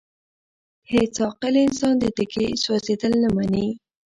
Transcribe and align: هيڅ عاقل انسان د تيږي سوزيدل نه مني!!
هيڅ 0.91 1.15
عاقل 1.25 1.53
انسان 1.67 1.93
د 1.99 2.05
تيږي 2.17 2.47
سوزيدل 2.63 3.13
نه 3.23 3.29
مني!! 3.35 3.67